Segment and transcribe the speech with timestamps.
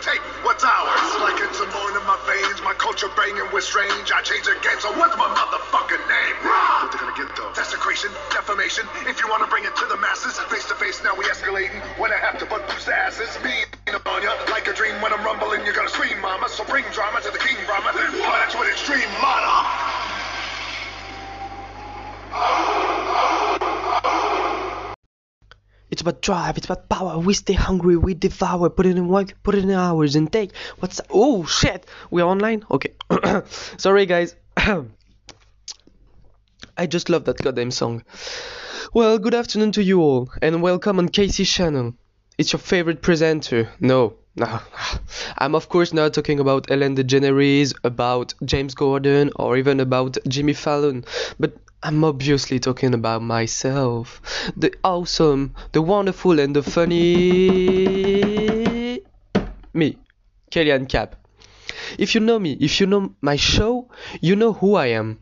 [0.00, 0.20] take?
[0.44, 1.10] What's ours?
[1.20, 4.08] Like it's a morning in my veins, my culture banging with strange.
[4.12, 6.36] I change the game, so what's my motherfucking name?
[6.44, 7.52] What they gonna get though?
[7.52, 8.88] Desecration, defamation.
[9.04, 11.80] If you wanna bring it to the masses, face to face, now we escalating.
[12.00, 13.52] When I have to butt boost asses, me
[14.06, 15.64] on ya like a dream when I'm rumbling.
[15.64, 16.48] You're gonna scream, mama.
[16.48, 17.92] So bring drama to the king, Brahma.
[17.94, 19.89] That's with extreme mana.
[26.00, 27.18] It's about drive, it's about power.
[27.18, 30.56] We stay hungry, we devour, put it in work, put it in hours, and take.
[30.78, 30.98] What's.
[31.10, 31.84] Oh shit!
[32.10, 32.64] We are online?
[32.70, 32.94] Okay.
[33.76, 34.34] Sorry, guys.
[34.56, 34.86] I
[36.88, 38.02] just love that goddamn song.
[38.94, 41.92] Well, good afternoon to you all, and welcome on Casey's channel.
[42.38, 43.68] It's your favorite presenter.
[43.78, 44.58] No, no.
[45.36, 50.54] I'm of course not talking about Ellen DeGeneres, about James Corden, or even about Jimmy
[50.54, 51.04] Fallon,
[51.38, 54.20] but I'm obviously talking about myself.
[54.54, 57.00] The awesome, the wonderful, and the funny.
[59.72, 59.96] Me,
[60.50, 61.16] Kellyanne Cap.
[61.96, 63.88] If you know me, if you know my show,
[64.20, 65.20] you know who I am.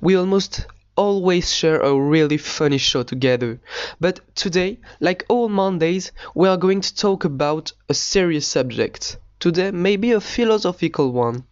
[0.00, 0.64] We almost
[0.96, 3.60] always share a really funny show together.
[4.00, 9.18] But today, like all Mondays, we are going to talk about a serious subject.
[9.40, 11.44] Today, maybe a philosophical one.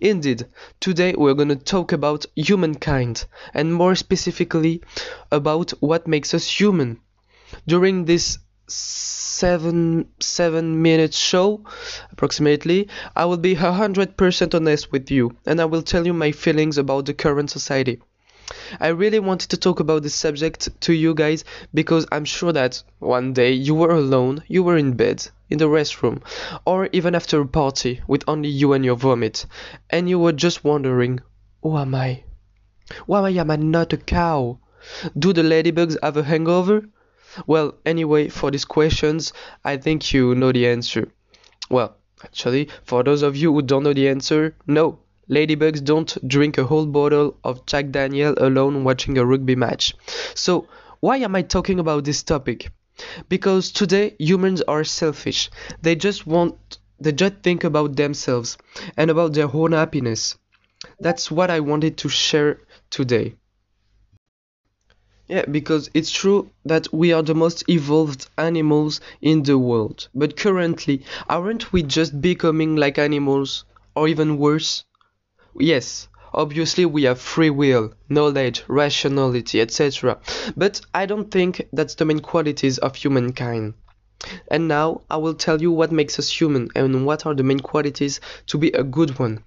[0.00, 0.46] Indeed,
[0.80, 4.82] today we're going to talk about humankind, and more specifically
[5.30, 7.00] about what makes us human.
[7.66, 11.62] During this seven seven minute show
[12.10, 16.76] approximately i will be 100% honest with you and i will tell you my feelings
[16.76, 18.00] about the current society
[18.80, 21.44] I really wanted to talk about this subject to you guys
[21.74, 25.68] because I'm sure that one day you were alone, you were in bed, in the
[25.68, 26.22] restroom,
[26.64, 29.46] or even after a party with only you and your vomit,
[29.90, 31.20] and you were just wondering,
[31.62, 32.24] who am I?
[33.06, 34.60] Why am I not a cow?
[35.18, 36.88] Do the ladybugs have a hangover?
[37.46, 39.32] Well, anyway, for these questions,
[39.64, 41.08] I think you know the answer.
[41.68, 46.56] Well, actually, for those of you who don't know the answer, no, Ladybugs don't drink
[46.56, 49.94] a whole bottle of Jack Daniel alone watching a rugby match.
[50.34, 50.68] So,
[51.00, 52.70] why am I talking about this topic?
[53.28, 55.50] Because today humans are selfish.
[55.82, 58.56] They just want they just think about themselves
[58.96, 60.38] and about their own happiness.
[60.98, 63.34] That's what I wanted to share today.
[65.28, 70.08] Yeah, because it's true that we are the most evolved animals in the world.
[70.14, 73.64] But currently, aren't we just becoming like animals?
[73.94, 74.85] Or even worse?
[75.58, 80.18] Yes, obviously we have free will, knowledge, rationality, etc.
[80.54, 83.72] But I don't think that's the main qualities of humankind.
[84.48, 87.60] And now I will tell you what makes us human and what are the main
[87.60, 89.44] qualities to be a good one.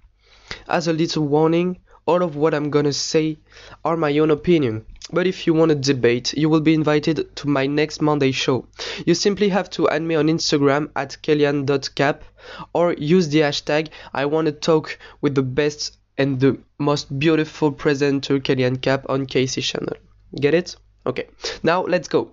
[0.68, 3.38] As a little warning, all of what I'm gonna say
[3.84, 4.84] are my own opinion.
[5.12, 8.66] But if you want to debate, you will be invited to my next Monday show.
[9.06, 12.24] You simply have to add me on Instagram at kellyanne.cap
[12.72, 17.72] or use the hashtag I want to talk with the best and the most beautiful
[17.72, 19.96] presenter Kellyanne Cap on Casey channel.
[20.38, 20.76] Get it?
[21.06, 21.28] Okay.
[21.62, 22.32] Now let's go.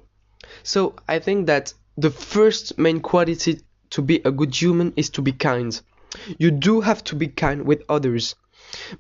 [0.64, 3.62] So I think that the first main quality
[3.92, 5.80] to be a good human is to be kind.
[6.38, 8.36] You do have to be kind with others.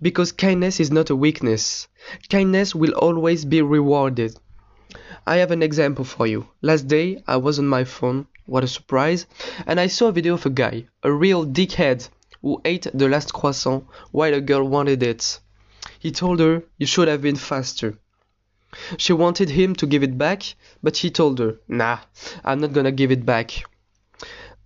[0.01, 1.89] Because kindness is not a weakness.
[2.29, 4.39] Kindness will always be rewarded.
[5.25, 6.47] I have an example for you.
[6.61, 9.25] Last day I was on my phone, what a surprise,
[9.65, 12.07] and I saw a video of a guy, a real dickhead,
[12.47, 15.41] who ate the last croissant while a girl wanted it.
[16.00, 17.97] He told her you should have been faster.
[18.97, 22.00] She wanted him to give it back, but he told her, Nah,
[22.46, 23.52] I'm not gonna give it back.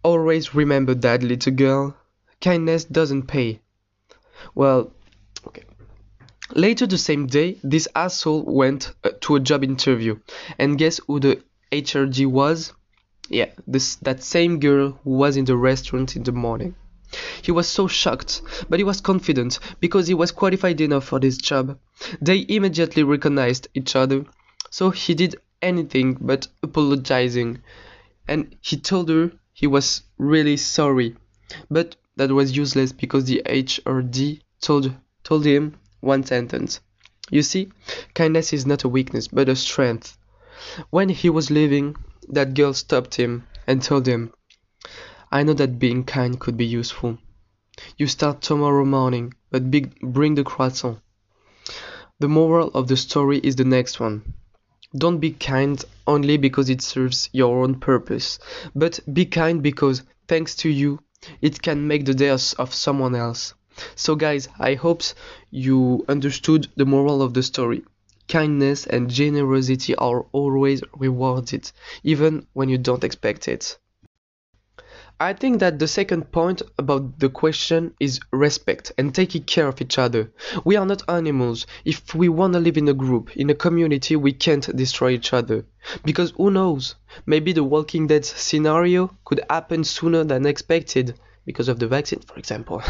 [0.04, 1.96] Always remember that, little girl.
[2.40, 3.62] Kindness doesn't pay.
[4.54, 4.94] Well,
[5.48, 5.64] okay.
[6.54, 10.20] Later the same day, this asshole went uh, to a job interview.
[10.60, 12.74] And guess who the HRD was?
[13.28, 16.76] Yeah, this that same girl who was in the restaurant in the morning.
[17.42, 21.38] He was so shocked, but he was confident because he was qualified enough for this
[21.38, 21.78] job.
[22.22, 24.26] They immediately recognized each other,
[24.70, 27.62] so he did anything but apologizing.
[28.28, 31.16] And he told her he was really sorry.
[31.70, 34.94] But that was useless because the HRD told
[35.24, 36.80] told him one sentence.
[37.30, 37.70] You see,
[38.14, 40.18] kindness is not a weakness but a strength.
[40.90, 41.96] When he was leaving,
[42.30, 44.34] that girl stopped him and told him,
[45.34, 47.18] I know that being kind could be useful.
[47.98, 51.00] You start tomorrow morning, but bring the croissant.
[52.20, 54.34] The moral of the story is the next one.
[54.94, 58.40] Don't be kind only because it serves your own purpose,
[58.76, 61.00] but be kind because, thanks to you,
[61.42, 63.54] it can make the day of someone else.
[63.96, 65.02] So, guys, I hope
[65.50, 67.84] you understood the moral of the story.
[68.28, 71.72] Kindness and generosity are always rewarded,
[72.04, 73.78] even when you don't expect it.
[75.22, 79.80] I think that the second point about the question is respect and taking care of
[79.80, 80.32] each other.
[80.66, 81.68] We are not animals.
[81.86, 85.32] If we want to live in a group, in a community, we can't destroy each
[85.32, 85.64] other.
[86.04, 86.96] Because who knows?
[87.28, 92.38] Maybe the Walking Dead scenario could happen sooner than expected because of the vaccine, for
[92.40, 92.82] example.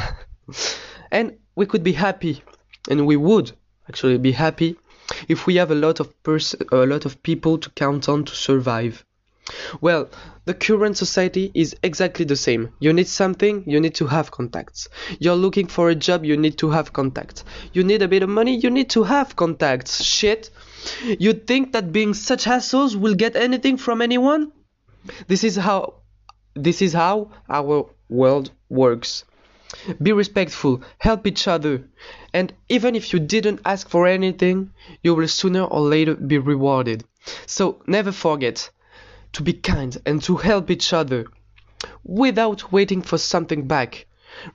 [1.11, 2.41] and we could be happy,
[2.89, 3.51] and we would
[3.89, 4.77] actually be happy
[5.27, 8.33] if we have a lot of pers- a lot of people to count on to
[8.33, 9.03] survive.
[9.79, 10.09] Well,
[10.45, 12.69] the current society is exactly the same.
[12.79, 14.89] You need something, you need to have contacts.
[15.19, 17.43] You're looking for a job, you need to have contacts.
[17.73, 20.03] You need a bit of money, you need to have contacts.
[20.03, 20.49] Shit.
[21.19, 24.51] You think that being such assholes will get anything from anyone?
[25.27, 26.01] This is how
[26.53, 29.23] this is how our world works.
[30.01, 31.87] Be respectful, help each other,
[32.33, 34.71] and even if you didn't ask for anything,
[35.01, 37.05] you will sooner or later be rewarded.
[37.45, 38.69] So never forget
[39.33, 41.25] to be kind and to help each other
[42.03, 44.05] without waiting for something back.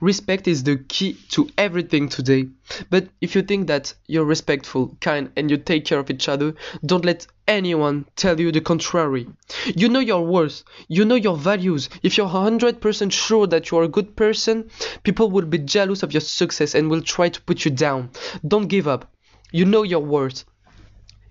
[0.01, 2.47] Respect is the key to everything today.
[2.89, 6.55] But if you think that you're respectful, kind, and you take care of each other,
[6.85, 9.27] don't let anyone tell you the contrary.
[9.75, 11.89] You know your worth, you know your values.
[12.01, 14.69] If you're 100% sure that you're a good person,
[15.03, 18.09] people will be jealous of your success and will try to put you down.
[18.47, 19.11] Don't give up.
[19.51, 20.43] You know your worth.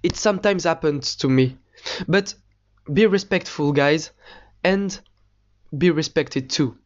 [0.02, 1.58] It sometimes happens to me.
[2.06, 2.34] But
[2.93, 4.11] be respectful, guys,
[4.62, 4.99] and
[5.77, 6.77] be respected too.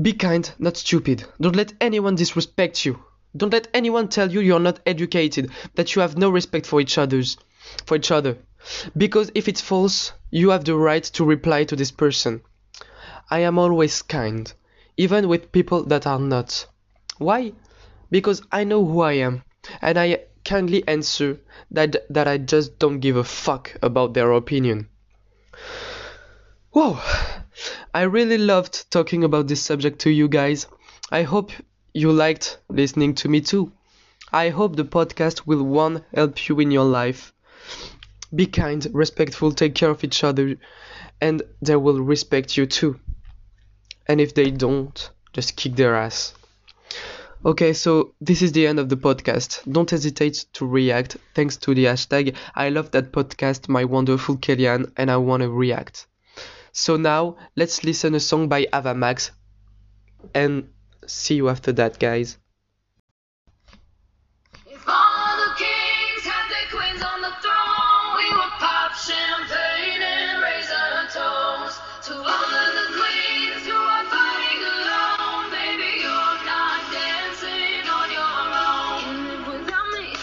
[0.00, 1.24] Be kind, not stupid.
[1.40, 3.02] Don't let anyone disrespect you.
[3.36, 6.98] Don't let anyone tell you you're not educated, that you have no respect for each
[6.98, 7.36] other's
[7.86, 8.38] for each other.
[8.96, 12.42] Because if it's false, you have the right to reply to this person.
[13.30, 14.52] I am always kind,
[14.96, 16.66] even with people that are not.
[17.18, 17.52] Why?
[18.10, 19.42] Because I know who I am,
[19.80, 21.38] and I kindly answer
[21.70, 24.88] that that I just don't give a fuck about their opinion.
[26.72, 26.98] Whoa!
[27.94, 30.66] I really loved talking about this subject to you guys.
[31.12, 31.52] I hope
[31.94, 33.70] you liked listening to me too.
[34.32, 37.32] I hope the podcast will one help you in your life.
[38.34, 40.56] Be kind, respectful, take care of each other,
[41.20, 42.98] and they will respect you too.
[44.08, 46.34] And if they don't, just kick their ass.
[47.42, 49.60] Okay, so this is the end of the podcast.
[49.72, 54.92] Don't hesitate to react thanks to the hashtag I love that podcast, my wonderful Kellyanne,
[54.98, 56.06] and I want to react.
[56.72, 59.30] So now let's listen a song by Ava Max
[60.34, 60.68] and
[61.06, 62.36] see you after that, guys.